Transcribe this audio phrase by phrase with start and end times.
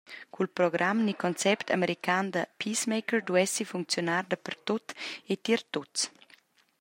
[0.29, 4.85] Cul program ni concept american da peacemaker duessi funcziunar dapertut
[5.25, 5.99] e tier tuts.